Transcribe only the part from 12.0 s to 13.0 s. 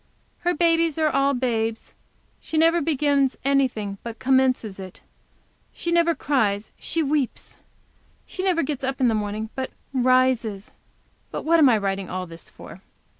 all this for?